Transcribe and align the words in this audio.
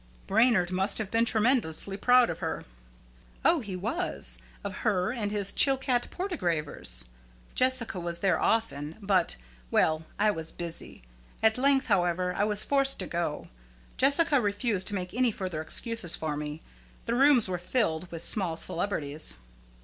"Brainard 0.25 0.71
must 0.71 0.97
have 0.97 1.11
been 1.11 1.25
tremendously 1.25 1.95
proud 1.95 2.31
of 2.31 2.39
her." 2.39 2.65
"Oh, 3.45 3.59
he 3.59 3.75
was 3.75 4.39
of 4.63 4.77
her 4.77 5.11
and 5.11 5.29
his 5.31 5.53
Chilcat 5.53 6.09
portieres." 6.09 7.05
Jessica 7.53 7.99
was 7.99 8.17
there 8.17 8.41
often, 8.41 8.97
but 8.99 9.35
well, 9.69 10.03
I 10.17 10.31
was 10.31 10.51
busy. 10.51 11.03
At 11.43 11.59
length, 11.59 11.85
however, 11.85 12.33
I 12.33 12.45
was 12.45 12.63
forced 12.63 12.97
to 12.97 13.05
go. 13.05 13.47
Jessica 13.95 14.41
refused 14.41 14.87
to 14.87 14.95
make 14.95 15.13
any 15.13 15.29
further 15.29 15.61
excuses 15.61 16.15
for 16.15 16.35
me. 16.35 16.63
The 17.05 17.13
rooms 17.13 17.47
were 17.47 17.59
filled 17.59 18.09
with 18.11 18.23
small 18.23 18.57
celebrities. 18.57 19.35